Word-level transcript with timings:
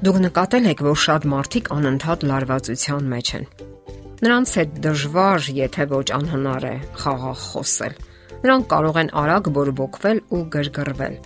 Դուք 0.00 0.16
նկատել 0.24 0.66
եք, 0.70 0.78
որ 0.80 0.94
շատ 0.96 1.24
մարդիկ 1.28 1.66
անընդհատ 1.76 2.22
լարվածության 2.24 3.08
մեջ 3.10 3.30
են։ 3.36 3.42
Նրանց 4.24 4.52
հետ 4.56 4.78
դժվար, 4.86 5.48
եթե 5.58 5.84
ոչ 5.90 6.06
անհնար 6.16 6.64
է 6.64 6.72
խաղաղ 7.02 7.42
խոսել։ 7.50 7.98
Նրանք 8.40 8.64
կարող 8.72 9.00
են 9.02 9.12
արագ 9.20 9.50
բորբոքվել 9.60 10.22
ու 10.32 10.40
գրգռվել։ 10.56 11.18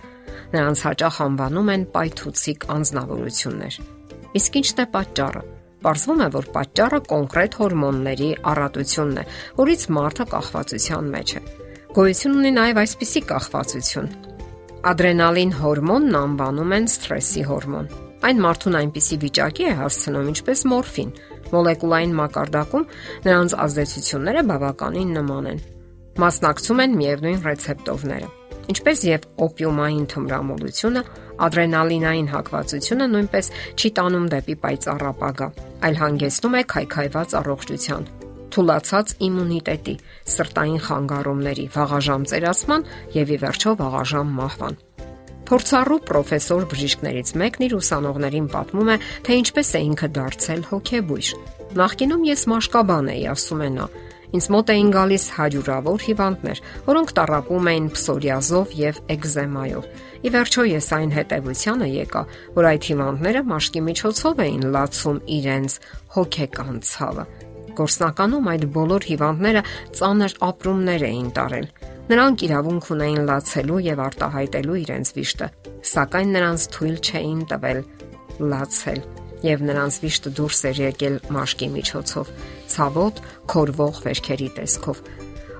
Նրանց 0.51 0.83
հաճախ 0.89 1.21
անվանում 1.23 1.71
են 1.75 1.87
պայթուցիկ 1.95 2.67
անznավորություններ։ 2.75 3.79
Իսկ 4.43 4.59
ի՞նչն 4.59 4.83
է 4.83 4.87
պատճառը։ 4.99 5.43
Պարզվում 5.87 6.19
է, 6.25 6.29
որ 6.35 6.47
պատճառը 6.59 6.99
կոնկրետ 7.15 7.59
հորմոնների 7.63 8.31
առատությունն 8.51 9.19
է, 9.23 9.27
որից 9.63 9.85
մարդը 9.95 10.25
կախվածության 10.35 11.13
մեջ 11.15 11.37
է։ 11.39 11.41
Գոյություն 11.95 12.39
ունի 12.43 12.51
նաև 12.59 12.81
այսպիսի 12.83 13.21
կախվածություն։ 13.31 14.15
Ադրենալին 14.91 15.53
հորմոնն 15.63 16.19
անվանում 16.25 16.75
են 16.75 16.91
սթրեսի 16.91 17.45
հորմոն 17.55 17.87
Այն 18.25 18.39
մարդուն 18.41 18.75
այնպիսի 18.79 19.17
վիճակի 19.21 19.65
է 19.69 19.73
հասցնում, 19.79 20.29
ինչպես 20.31 20.61
մորֆին։ 20.71 21.09
Մոլեկուլային 21.51 22.13
մակարդակում 22.19 22.85
նրանց 23.25 23.53
ազդեցությունները 23.65 24.41
բավականին 24.49 25.11
նման 25.19 25.49
են։ 25.51 25.59
Մասնակցում 26.23 26.81
են 26.85 26.95
միևնույն 27.01 27.45
ռեցեպտորները։ 27.45 28.29
Ինչպես 28.65 29.01
եւ 29.05 29.25
օպիումային 29.45 30.05
թմրամոլությունը, 30.15 31.01
ադրենալինային 31.45 32.29
հակվածությունը 32.33 33.07
նույնպես 33.13 33.49
չի 33.75 33.91
տանում 33.99 34.25
դեպի 34.33 34.55
պայծառ 34.65 35.05
ապագա, 35.11 35.49
այլ 35.85 35.99
հանգեցնում 36.01 36.55
է 36.55 36.63
քայքայված 36.73 37.37
առողջության, 37.41 38.09
թուլացած 38.55 39.13
իմունիտետի, 39.29 39.95
սրտային 40.33 40.81
խանգարումների, 40.87 41.69
վաղաժամ 41.77 42.27
ծերացման 42.33 42.89
եւ 43.19 43.37
ի 43.37 43.39
վերջո 43.45 43.77
վաղաժամ 43.85 44.35
մահվան։ 44.41 44.84
Փորձառու 45.45 45.99
պրոֆեսոր 46.09 46.63
բժիշկներից 46.71 47.31
մեկն 47.37 47.63
իր 47.67 47.73
ուսանողներին 47.77 48.45
պատմում 48.49 48.89
է, 48.89 48.95
թե 49.27 49.35
ինչպես 49.41 49.69
է 49.77 49.81
ինքը 49.85 50.07
դարձել 50.15 50.63
հոգեբույժ։ 50.71 51.29
Նախկինում 51.77 52.23
ես 52.25 52.45
մաշկաբան 52.49 53.11
էի, 53.13 53.23
ասում 53.35 53.61
է 53.61 53.69
նա։ 53.75 53.85
Ինձ 54.35 54.47
մոտ 54.55 54.71
էին 54.73 54.89
գալիս 54.95 55.25
հարյուրավոր 55.35 56.05
հիվանդներ, 56.05 56.61
որոնք 56.89 57.13
տարապում 57.19 57.69
էին 57.71 57.89
փսորիազով 57.93 58.73
եւ 58.81 58.99
էկզեմայով։ 59.15 59.89
Ի 60.25 60.29
վերջո 60.33 60.65
ես 60.71 60.87
այն 60.97 61.13
հետևությանը 61.15 61.89
եկա, 61.93 62.23
որ 62.57 62.69
այդ 62.73 62.87
հիվանդները 62.89 63.43
մաշկի 63.53 63.83
միջոցով 63.85 64.41
էին 64.49 64.63
լացում 64.75 65.19
իրենց 65.37 65.77
հոգեկան 66.15 66.77
ցավը։ 66.89 67.25
Գործնականում 67.75 68.49
այդ 68.55 68.63
բոլոր 68.75 69.05
հիվանդները 69.13 69.61
ծանր 69.99 70.39
ապրումներ 70.49 71.05
էին 71.11 71.29
տարել 71.35 71.69
Նրանք 72.05 72.41
իրավունք 72.45 72.87
ունեին 72.93 73.23
լացելու 73.25 73.77
եւ 73.81 74.01
արտահայտելու 74.05 74.75
իրենց 74.83 75.11
վիշտը, 75.15 75.47
սակայն 75.89 76.33
նրանց 76.35 76.65
թույլ 76.75 76.97
չէին 77.01 77.39
տվել 77.49 77.79
լացել 78.51 78.99
եւ 79.45 79.63
նրանց 79.65 79.97
վիշտը 80.03 80.33
դուրս 80.37 80.59
էր 80.69 80.81
եկել 80.85 81.15
մաշկի 81.33 81.69
միջոցով, 81.75 82.29
ցավոտ, 82.75 83.21
քորվող 83.51 84.01
վերքերի 84.05 84.49
տեսքով։ 84.59 85.01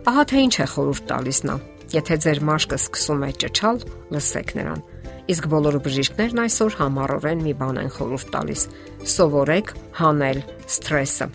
Ահա 0.06 0.24
թե 0.30 0.44
ինչ 0.46 0.56
է 0.56 0.68
խորհուրդ 0.74 1.08
տալիս 1.10 1.40
նա. 1.50 1.56
Եթե 1.96 2.16
ձեր 2.26 2.42
մաշկը 2.50 2.78
սկսում 2.82 3.26
է 3.26 3.32
ճճալ, 3.42 3.78
լսեք 4.14 4.54
նրան։ 4.60 4.84
Իսկ 5.26 5.48
բոլոր 5.50 5.78
բժիշկներն 5.86 6.42
այսօր 6.46 6.76
համառորեն 6.82 7.40
մի 7.46 7.54
բան 7.62 7.80
են 7.82 7.94
խորհուրդ 7.96 8.28
տալիս. 8.36 8.62
սովորեք 9.16 9.74
հանել 10.02 10.40
սթրեսը։ 10.76 11.28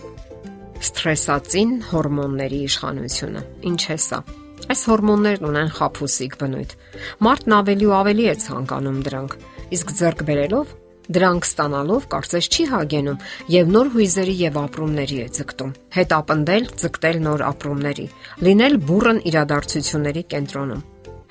Սթրեսածին 0.91 1.73
հորմոնների 1.91 2.61
իշխանությունը։ 2.71 3.43
Ինչ 3.71 3.83
է 3.91 3.99
սա։ 4.07 4.21
Այս 4.69 4.83
հորմոններն 4.91 5.47
ունեն 5.51 5.71
խափուսիկ 5.77 6.37
բնույթ։ 6.41 6.77
Մարդն 7.25 7.57
ավելի 7.57 7.87
ու 7.89 7.97
ավելի 8.01 8.27
է 8.31 8.35
ցանկանում 8.45 9.01
դրանք, 9.07 9.37
իսկ 9.77 9.93
ձեռք 10.01 10.25
բերելով 10.29 10.75
դրանք 11.11 11.47
ստանալով 11.49 12.07
կարծես 12.13 12.49
չի 12.55 12.65
հագենում 12.71 13.23
եւ 13.51 13.71
նոր 13.75 13.89
հույզերի 13.97 14.35
եւ 14.41 14.59
ապրումների 14.61 15.19
է 15.25 15.29
ձգտում։ 15.41 15.73
Հետապնդել, 15.97 16.69
ձգտել 16.85 17.23
նոր 17.27 17.45
ապրումների, 17.51 18.07
լինել 18.47 18.75
բուրըն 18.91 19.23
իրադարձությունների 19.31 20.25
կենտրոնում։ 20.35 20.85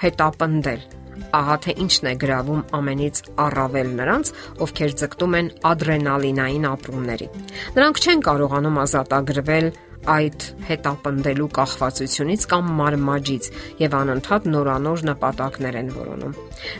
Հետապնդել 0.03 0.81
ահա 1.39 1.55
թե 1.63 1.73
ինչն 1.83 2.09
է 2.09 2.13
գրավում 2.23 2.61
ամենից 2.79 3.21
առավել 3.43 3.89
նրանց, 3.99 4.31
ովքեր 4.65 4.93
ձգտում 5.01 5.35
են 5.39 5.49
ադրենալինային 5.69 6.67
ապրումների։ 6.69 7.27
Նրանք 7.77 8.01
չեն 8.03 8.23
կարողանում 8.29 8.79
ազատագրվել 8.83 9.67
այդ 10.07 10.45
հետապնդելու 10.69 11.47
կախվածությունից 11.57 12.45
կամ 12.53 12.69
մարմաջից 12.79 13.49
եւ 13.83 13.95
անընդհատ 13.99 14.47
նորանոր 14.53 15.03
նպատակներ 15.09 15.77
են 15.81 15.91
որոնում։ 15.97 16.33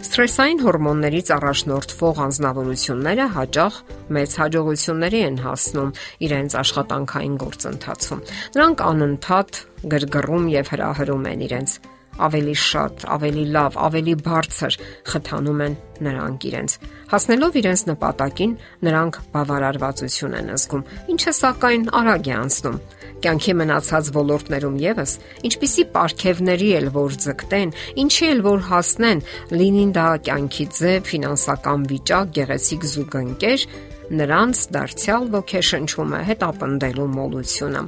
Սթրեսային 0.08 0.64
հորմոններից 0.64 1.32
առաջնորդվող 1.36 2.24
անznավորությունները 2.26 3.28
հաճախ 3.36 3.80
մեծ 4.20 4.36
հաջողությունների 4.40 5.22
են 5.30 5.38
հասնում 5.46 5.94
իրենց 6.30 6.58
աշխատանքային 6.64 7.38
գործընթացում։ 7.44 8.26
Նրանք 8.56 8.84
անընդհատ 8.90 9.64
գրգռում 9.94 10.52
եւ 10.56 10.74
հրահրում 10.74 11.32
են 11.34 11.48
իրենց 11.50 11.80
ավելի 12.20 12.56
շատ, 12.60 13.04
ավելի 13.16 13.44
լավ, 13.56 13.76
ավելի 13.80 14.16
բարձր 14.28 14.76
խթանում 15.08 15.62
են 15.66 15.76
նրանք 16.04 16.48
իրենց։ 16.50 16.72
Հասնելով 17.14 17.60
իրենց 17.62 17.84
նպատակին, 17.90 18.56
նրանք 18.90 19.20
բավարարվածություն 19.36 20.36
են 20.40 20.52
զգում, 20.60 20.84
ինչը 21.16 21.34
սակայն 21.40 21.86
արագ 22.00 22.28
է 22.28 22.36
անցնում 22.40 22.82
կյանքի 23.24 23.54
մնացած 23.60 24.10
ոլորտներում 24.16 24.78
եւս, 24.84 25.14
ինչպիսի 25.50 25.86
ապարքևների 25.90 26.70
էլ 26.80 26.90
որ 26.96 27.18
ձգտեն, 27.26 27.74
ինչի 28.04 28.28
էլ 28.30 28.44
որ 28.46 28.66
հասնեն, 28.70 29.24
լինին 29.60 29.94
դա 29.98 30.08
կյանքի 30.30 30.66
ձև, 30.80 31.10
ֆինանսական 31.10 31.88
վիճակ, 31.90 32.34
գեղեցիկ 32.40 32.88
զուգընկեր, 32.94 33.66
նրանց 34.10 34.62
դարձյալ 34.74 35.28
ոգեշնչում 35.36 36.14
է 36.18 36.22
հետապնդելու 36.30 37.10
մոլությունը։ 37.20 37.84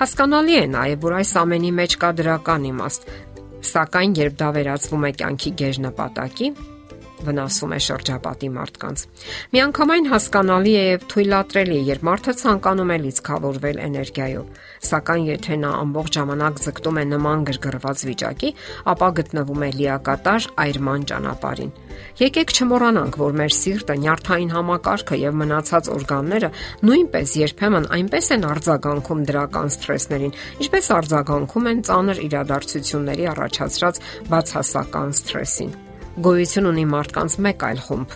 Հասկանալի 0.00 0.56
է 0.58 0.64
նաև, 0.72 1.04
որ 1.06 1.16
այս 1.20 1.32
ամենի 1.42 1.72
մեջ 1.78 1.96
կա 2.02 2.10
դրական 2.18 2.66
իմաստ, 2.72 3.06
սակայն 3.72 4.16
երբ 4.18 4.38
դա 4.42 4.48
վերածվում 4.58 5.06
է 5.06 5.12
կյանքի 5.22 5.52
գեժ 5.62 5.78
նպատակի, 5.86 6.48
վնասում 7.26 7.72
է 7.76 7.80
շրջապատի 7.86 8.48
մարդկանց։ 8.56 9.04
Միանգամայն 9.52 10.08
հասկանալի 10.12 10.72
է 10.72 10.84
եւ 10.86 11.06
թույլատրելի, 11.12 11.78
երբ 11.92 12.06
մարդը 12.08 12.34
ցանկանում 12.42 12.92
է 12.92 12.98
լիցքավորվել 13.02 13.80
էներգիայով, 13.86 14.62
սակայն 14.88 15.24
եթե 15.32 15.58
նա 15.62 15.70
ամբողջ 15.82 16.18
ժամանակ 16.18 16.62
ձգտում 16.66 17.00
է 17.02 17.04
նման 17.12 17.44
գրգռված 17.52 18.04
վիճակի, 18.08 18.50
ապա 18.92 19.08
գտնվում 19.22 19.62
է 19.62 19.70
լիակատար 19.82 20.48
այրման 20.62 21.06
ճանապարհին։ 21.12 21.72
Եկեք 22.22 22.52
չմոռանանք, 22.56 23.18
որ 23.22 23.36
մեր 23.40 23.54
սիրտը, 23.56 23.96
նյարդային 24.02 24.52
համակարգը 24.52 25.18
եւ 25.22 25.38
մնացած 25.42 25.90
օրգանները 25.92 26.50
նույնպես 26.88 27.36
երբեմն 27.42 27.88
այնպես 27.98 28.32
են 28.36 28.48
արձագանքում 28.52 29.22
դրական 29.32 29.72
սթրեսներին, 29.76 30.36
ինչպես 30.66 30.90
արձագանքում 30.98 31.70
են 31.72 31.86
ծանր 31.88 32.24
իրադարձությունների 32.26 33.30
առաջացրած 33.36 34.04
բացասական 34.32 35.16
սթրեսին 35.22 35.72
գոյություն 36.12 36.68
ունի 36.68 36.82
մարդկանց 36.92 37.34
մեկ 37.40 37.62
այլ 37.64 37.78
խումբ, 37.86 38.14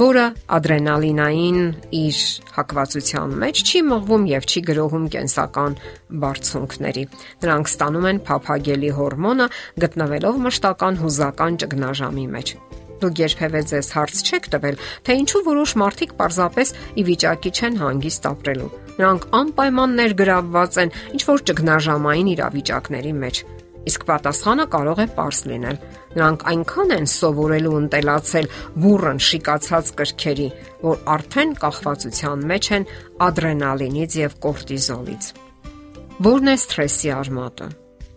որը 0.00 0.22
ադրենալինային 0.56 1.58
իր 1.98 2.22
հակվածության 2.56 3.34
մեջ 3.42 3.60
չի 3.62 3.82
մղվում 3.90 4.24
եւ 4.30 4.48
չի 4.48 4.62
գրոհում 4.70 5.04
կենսական 5.12 5.76
բարձունքների։ 6.24 7.04
Նրանք 7.44 7.70
ստանում 7.70 8.08
են 8.10 8.18
փափագելի 8.26 8.90
հորմոնը 8.98 9.46
գտնվելով 9.84 10.40
մշտական 10.48 10.98
հուզական 11.04 11.60
ճգնաժամի 11.62 12.26
մեջ։ 12.34 12.52
Դուք 12.98 13.22
երբևէ 13.22 13.60
ձեզ 13.70 13.92
հարց 13.94 14.22
չեք 14.26 14.50
տվել, 14.58 14.80
թե 15.06 15.16
ինչու 15.22 15.42
որոշ 15.46 15.74
մարդիկ 15.78 16.16
պարզապես 16.18 16.74
ի 16.98 17.04
վիճակի 17.06 17.52
չեն 17.54 17.78
հանգիստ 17.84 18.26
ապրելու։ 18.32 18.72
Նրանք 18.98 19.28
անպայման 19.38 19.94
ներգրավված 20.02 20.80
են 20.82 20.94
ինչ 21.14 21.22
որ 21.28 21.46
ճգնաժամային 21.52 22.32
իրավիճակների 22.34 23.14
մեջ 23.22 23.44
Իսկ 23.88 24.04
պատասխանը 24.08 24.64
կարող 24.72 24.98
է 25.00 25.06
པարս 25.08 25.38
լինել։ 25.48 25.76
Նրանք 26.18 26.46
այնքան 26.52 26.94
են 26.98 27.10
սովորել 27.14 27.66
ու 27.68 27.74
ընտելացել 27.78 28.48
բուրըն 28.82 29.20
շիկացած 29.28 29.90
կրքերի, 29.98 30.48
որ 30.82 31.02
արդեն 31.14 31.52
կախվածության 31.62 32.46
մեջ 32.52 32.70
են 32.78 32.88
ադրենալինից 33.28 34.16
եւ 34.18 34.40
կորտիզոլից։ 34.48 35.28
Որն 36.28 36.50
է 36.50 36.56
սթրեսի 36.58 37.12
արմատը։ 37.14 37.68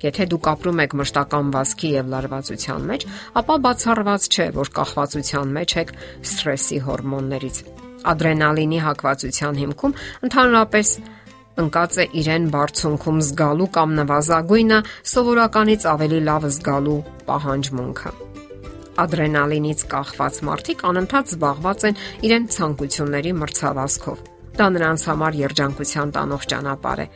Եթե 0.01 0.25
դուք 0.31 0.47
ապրում 0.49 0.79
եք 0.81 0.93
մշտական 0.97 1.49
վազքի 1.53 1.89
եւ 1.93 2.07
լարվածության 2.11 2.85
մեջ, 2.89 3.03
ապա 3.37 3.57
բացառված 3.65 4.23
չէ, 4.31 4.47
որ 4.57 4.71
կախվածության 4.81 5.51
մեջ 5.57 5.75
եք 5.81 5.91
սթրեսի 6.31 6.79
հորմոններից։ 6.87 7.59
Ադրենալինի 8.11 8.79
հակվածության 8.81 9.59
հիմքում 9.61 9.93
ընդհանրապես 10.25 10.93
ընկած 11.59 11.97
է 11.99 12.05
իրեն 12.21 12.45
բարձունքում 12.53 13.19
զգալու 13.27 13.67
կամ 13.75 13.93
նվազագույնը 13.99 14.77
սովորականից 15.11 15.85
ավելի 15.91 16.19
լավ 16.27 16.47
զգալու 16.55 16.97
պահանջմունքը։ 17.27 18.11
Ադրենալինից 19.01 19.83
կախված 19.91 20.39
մարդիկ 20.47 20.83
անընդհատ 20.91 21.31
զբաղված 21.31 21.85
են 21.89 21.99
իրեն 22.27 22.47
ցանկությունների 22.55 23.31
մրցավազքով։ 23.41 24.25
Դա 24.61 24.67
նրանց 24.75 25.05
համար 25.11 25.37
երջանկության 25.41 26.11
տանող 26.17 26.43
ճանապարհ 26.51 27.01
է։ 27.01 27.07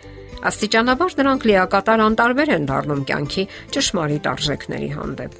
Աստիճանաբար 0.45 1.17
նրանք 1.19 1.45
լիակատար 1.49 2.05
անտարբեր 2.05 2.49
են 2.55 2.65
դառնում 2.69 3.03
կյանքի 3.11 3.43
ճշմարիտ 3.75 4.31
արժեքների 4.35 4.89
հանդեպ։ 4.95 5.37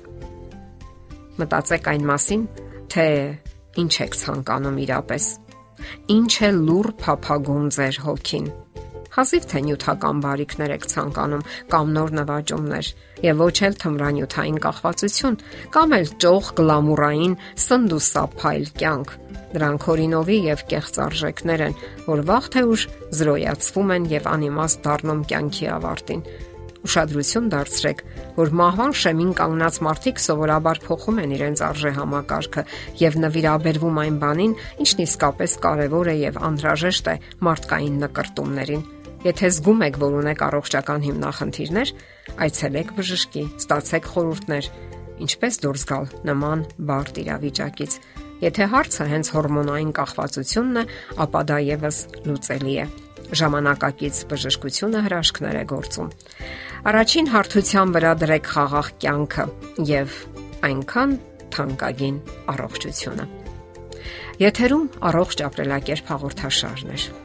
Մտածեք 1.40 1.90
այն 1.94 2.06
մասին, 2.10 2.46
թե 2.96 3.08
ինչ 3.86 3.94
եք 4.06 4.20
ցանկանում 4.24 4.80
իրապես 4.86 5.26
Ինչ 6.16 6.32
է 6.48 6.50
լուր 6.56 6.92
փափագում 7.02 7.66
ձեր 7.76 8.00
հոգին։ 8.06 8.48
Հազիվ 9.16 9.46
թե 9.48 9.60
նյութական 9.66 10.18
բարիքներ 10.26 10.72
եք 10.76 10.86
ցանկանում 10.92 11.44
կամ 11.72 11.92
նոր 11.96 12.10
նվաճումներ, 12.20 12.88
եւ 13.24 13.44
ոչ 13.46 13.56
էլ 13.68 13.78
թմրանյութային 13.84 14.58
կախվածություն, 14.66 15.38
կամ 15.76 15.96
էլ 15.96 16.10
ճոխ 16.26 16.50
գլամուրային 16.60 17.38
սնդուսափայլ 17.66 18.66
կյանք։ 18.82 19.14
Դրանք 19.56 19.88
օրինովի 19.96 20.40
եւ 20.50 20.66
կեղծ 20.74 21.00
արժեքներ 21.06 21.64
են, 21.70 21.78
որ 22.10 22.26
վաղ 22.28 22.50
թե 22.56 22.66
ուշ 22.76 22.84
զրոյացվում 23.16 23.96
են 23.96 24.10
եւ 24.12 24.28
անիմաստ 24.36 24.84
դառնում 24.84 25.24
կյանքի 25.32 25.72
ավարտին 25.80 26.28
ուշադրություն 26.86 27.48
դարձրեք, 27.50 28.02
որ 28.36 28.52
մահվան 28.60 28.94
շեմին 29.02 29.32
կանգնած 29.40 29.80
մարդիկ 29.88 30.22
սովորաբար 30.22 30.82
փոխում 30.86 31.22
են 31.24 31.34
իրենց 31.40 31.64
արժե 31.66 31.94
համակարգը 31.98 32.66
եւ 33.02 33.18
նվիրաբերվում 33.26 34.02
այն 34.06 34.20
բանին, 34.26 34.58
ինչն 34.86 35.06
իսկապես 35.08 35.58
կարեւոր 35.66 36.12
է 36.14 36.18
եւ 36.22 36.44
անհրաժեշտ 36.52 37.10
է 37.16 37.18
մարդկային 37.50 37.98
նկարտումներին։ 38.06 38.86
Եթե 39.26 39.48
զգում 39.56 39.80
եք, 39.88 39.96
որ 40.04 40.16
ունեք 40.20 40.42
առողջական 40.46 41.06
հիմնախնդիրներ, 41.06 41.92
այցելեք 42.46 42.92
բժշկի, 42.94 43.44
ստացեք 43.58 44.10
խորհուրդներ, 44.12 44.68
ինչպես 45.26 45.58
դուրս 45.64 45.86
գալ 45.90 46.06
նման 46.30 46.62
բարդ 46.86 47.18
իրավիճակից։ 47.24 47.98
Եթե 48.46 48.68
հարցը 48.76 49.08
հենց 49.16 49.32
հորմոնային 49.34 49.96
կախվածությունն 49.98 50.78
է, 50.78 50.86
ապա 51.26 51.42
դա 51.50 51.58
եւս 51.66 51.98
լուծելի 52.28 52.76
է 52.86 52.86
ժամանակակից 53.34 54.22
բժշկությունը 54.30 55.04
հրաշքներ 55.08 55.58
է 55.58 55.66
գործում։ 55.74 56.14
Առաջին 56.86 57.30
հարթության 57.34 57.94
վրա 57.96 58.12
դրեք 58.22 58.50
խաղաղ 58.54 58.90
կյանքը 59.02 59.46
եւ 59.90 60.18
այնքան 60.70 61.20
թանկագին 61.56 62.18
առողջությունը։ 62.54 63.30
Եթերում 64.46 64.90
առողջ 65.10 65.46
ապրելակերպ 65.50 66.12
հաղորդաշարն 66.14 66.92
է։ 66.94 67.25